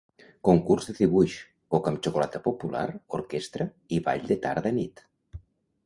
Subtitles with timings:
[0.47, 1.35] Concurs de dibuix,
[1.75, 2.87] coca amb xocolata popular,
[3.21, 5.07] orquestra i ball de tarda-nit.